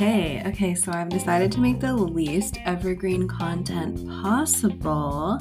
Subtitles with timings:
[0.00, 5.38] Hey, okay, so I've decided to make the least evergreen content possible.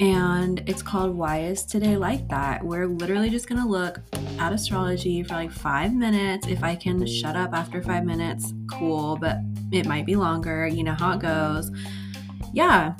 [0.00, 2.64] And it's called Why Is Today Like That?
[2.64, 4.00] We're literally just gonna look
[4.38, 6.48] at astrology for like five minutes.
[6.48, 9.38] If I can shut up after five minutes, cool, but
[9.72, 10.66] it might be longer.
[10.66, 11.70] You know how it goes.
[12.52, 12.96] Yeah,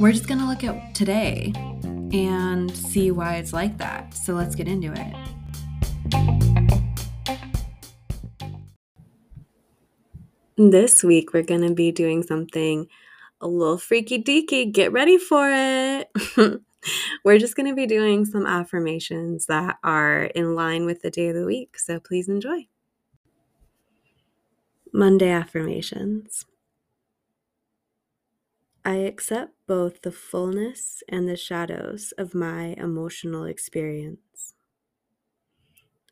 [0.00, 1.52] we're just gonna look at today
[2.12, 4.14] and see why it's like that.
[4.14, 5.14] So let's get into it.
[10.58, 12.88] This week, we're going to be doing something
[13.40, 14.72] a little freaky deaky.
[14.72, 16.08] Get ready for it.
[17.24, 21.28] we're just going to be doing some affirmations that are in line with the day
[21.28, 21.78] of the week.
[21.78, 22.68] So please enjoy.
[24.92, 26.46] Monday affirmations.
[28.86, 34.54] I accept both the fullness and the shadows of my emotional experience.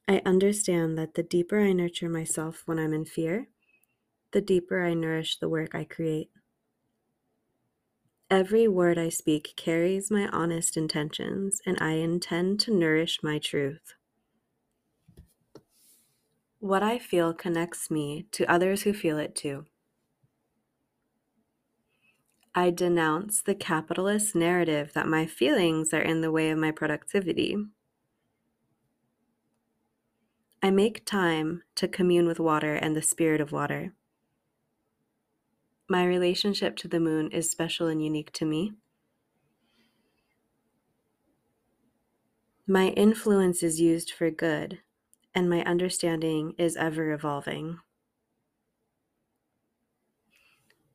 [0.09, 3.49] I understand that the deeper I nurture myself when I'm in fear,
[4.33, 6.31] the deeper I nourish the work I create.
[8.31, 13.95] Every word I speak carries my honest intentions, and I intend to nourish my truth.
[16.59, 19.67] What I feel connects me to others who feel it too.
[22.57, 27.57] I denounce the capitalist narrative that my feelings are in the way of my productivity.
[30.63, 33.93] I make time to commune with water and the spirit of water.
[35.89, 38.73] My relationship to the moon is special and unique to me.
[42.67, 44.79] My influence is used for good,
[45.35, 47.81] and my understanding is ever evolving.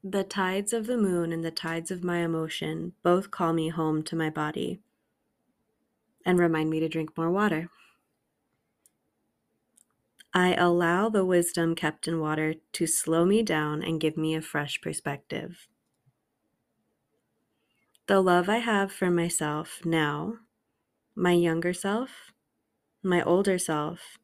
[0.04, 4.02] The tides of the moon and the tides of my emotion both call me home
[4.04, 4.80] to my body
[6.26, 7.70] and remind me to drink more water.
[10.34, 14.42] I allow the wisdom kept in water to slow me down and give me a
[14.42, 15.68] fresh perspective.
[18.08, 20.36] The love I have for myself now,
[21.14, 22.32] my younger self,
[23.04, 24.18] my older self,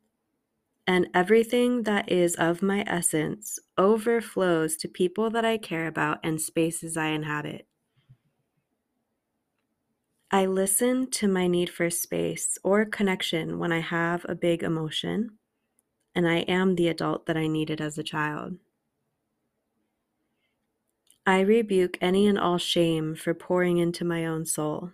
[0.88, 6.40] and everything that is of my essence overflows to people that I care about and
[6.40, 7.68] spaces I inhabit.
[10.32, 15.38] I listen to my need for space or connection when I have a big emotion
[16.16, 18.58] and I am the adult that I needed as a child.
[21.26, 24.92] I rebuke any and all shame for pouring into my own soul.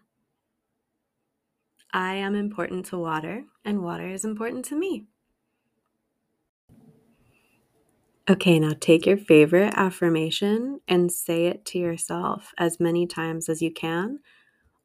[1.94, 5.08] I am important to water, and water is important to me.
[8.31, 13.61] Okay, now take your favorite affirmation and say it to yourself as many times as
[13.61, 14.19] you can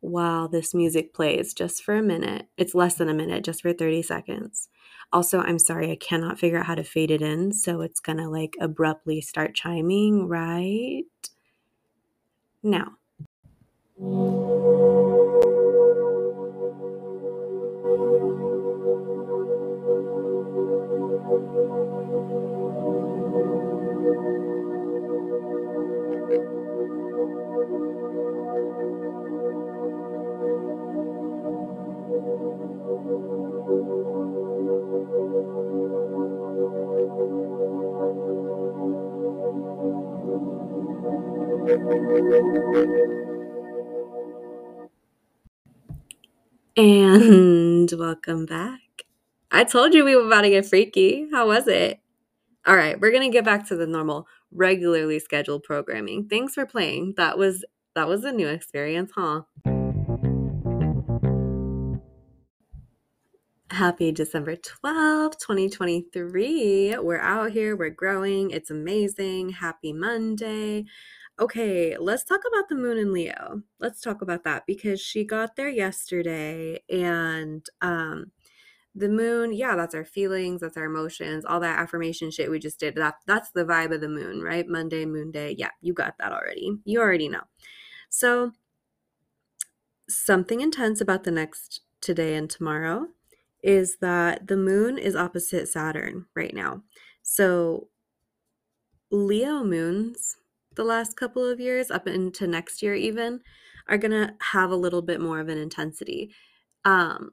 [0.01, 2.49] while this music plays, just for a minute.
[2.57, 4.69] It's less than a minute, just for 30 seconds.
[5.13, 8.29] Also, I'm sorry, I cannot figure out how to fade it in, so it's gonna
[8.29, 11.05] like abruptly start chiming right
[12.65, 12.97] now.
[46.79, 48.81] And welcome back.
[49.51, 51.29] I told you we were about to get freaky.
[51.31, 52.01] How was it?
[52.67, 56.29] All right, we're going to get back to the normal, regularly scheduled programming.
[56.29, 57.13] Thanks for playing.
[57.19, 57.63] That was
[57.95, 59.43] that was a new experience, huh?
[63.71, 66.97] Happy December 12th, 2023.
[66.99, 68.51] We're out here, we're growing.
[68.51, 69.51] It's amazing.
[69.51, 70.87] Happy Monday.
[71.39, 73.63] Okay, let's talk about the moon in Leo.
[73.79, 78.33] Let's talk about that because she got there yesterday and um
[78.95, 82.81] the moon, yeah, that's our feelings, that's our emotions, all that affirmation shit we just
[82.81, 82.95] did.
[82.95, 84.67] That that's the vibe of the moon, right?
[84.67, 85.55] Monday, moon day.
[85.59, 86.79] Yeah, you got that already.
[86.85, 87.43] You already know.
[88.09, 88.53] So
[90.09, 93.09] something intense about the next today and tomorrow
[93.63, 96.83] is that the moon is opposite Saturn right now.
[97.23, 97.89] So
[99.11, 100.37] Leo moons
[100.77, 103.41] the last couple of years, up into next year even,
[103.89, 106.33] are going to have a little bit more of an intensity.
[106.85, 107.31] Um,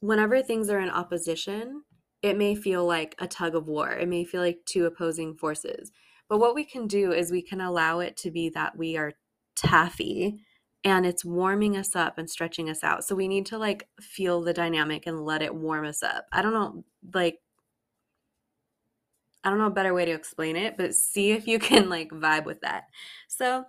[0.00, 1.82] whenever things are in opposition,
[2.22, 3.92] it may feel like a tug of war.
[3.92, 5.90] It may feel like two opposing forces.
[6.28, 9.14] But what we can do is we can allow it to be that we are
[9.56, 10.40] taffy
[10.84, 13.04] and it's warming us up and stretching us out.
[13.04, 16.26] So we need to like feel the dynamic and let it warm us up.
[16.32, 17.38] I don't know, like,
[19.44, 22.10] I don't know a better way to explain it, but see if you can like
[22.10, 22.84] vibe with that.
[23.28, 23.64] So,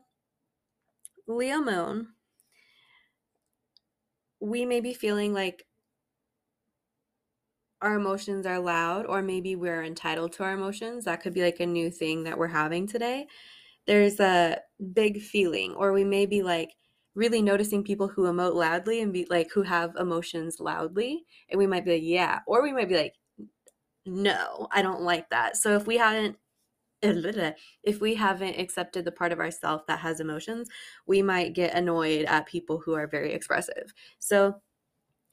[1.27, 2.13] Leo moon,
[4.39, 5.65] we may be feeling like
[7.81, 11.05] our emotions are loud, or maybe we're entitled to our emotions.
[11.05, 13.27] That could be like a new thing that we're having today.
[13.87, 14.59] There's a
[14.93, 16.71] big feeling, or we may be like,
[17.15, 21.67] really noticing people who emote loudly and be like who have emotions loudly and we
[21.67, 23.15] might be like yeah or we might be like
[24.05, 25.57] no i don't like that.
[25.57, 26.37] So if we haven't
[27.01, 30.69] if we haven't accepted the part of ourself that has emotions
[31.07, 33.93] we might get annoyed at people who are very expressive.
[34.19, 34.61] So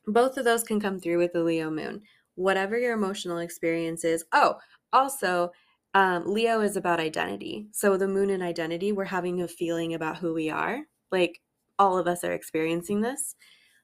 [0.07, 2.03] both of those can come through with the leo moon.
[2.37, 4.57] Whatever your emotional experience is oh
[4.93, 5.53] also
[5.95, 7.69] um, leo is about identity.
[7.73, 10.81] So the moon and identity we're having a feeling about who we are.
[11.13, 11.41] Like
[11.79, 13.35] all of us are experiencing this.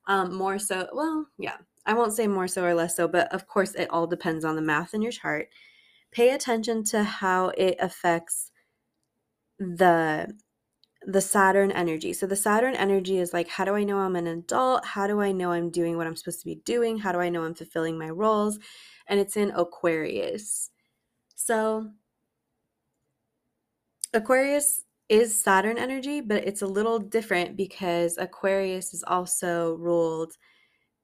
[0.07, 3.47] Um, more so, well, yeah, I won't say more so or less so, but of
[3.47, 5.49] course, it all depends on the math in your chart.
[6.13, 8.51] Pay attention to how it affects
[9.59, 10.35] the
[11.07, 12.13] the Saturn energy.
[12.15, 14.87] So the Saturn energy is like how do I know I'm an adult?
[14.87, 16.99] How do I know I'm doing what I'm supposed to be doing?
[16.99, 18.59] How do I know I'm fulfilling my roles?
[19.09, 20.71] And it's in Aquarius.
[21.37, 21.91] So
[24.15, 30.35] Aquarius is Saturn energy, but it's a little different because Aquarius is also ruled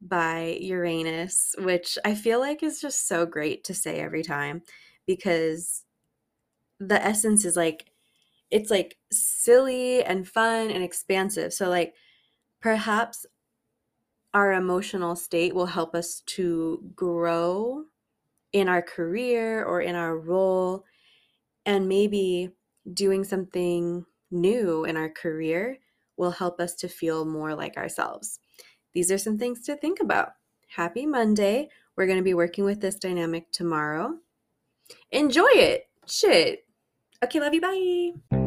[0.01, 4.63] by Uranus, which I feel like is just so great to say every time
[5.07, 5.85] because
[6.79, 7.91] the essence is like
[8.51, 11.53] it's like silly and fun and expansive.
[11.53, 11.95] So like
[12.61, 13.27] perhaps
[14.35, 17.85] our emotional state will help us to grow
[18.53, 20.85] in our career or in our role
[21.67, 22.51] and maybe
[22.93, 25.79] doing something new in our career
[26.17, 28.39] will help us to feel more like ourselves.
[28.95, 30.33] These are some things to think about.
[30.69, 31.69] Happy Monday.
[31.97, 34.19] We're going to be working with this dynamic tomorrow.
[35.11, 35.89] Enjoy it.
[36.07, 36.65] Shit.
[37.23, 37.61] Okay, love you.
[37.61, 38.40] Bye.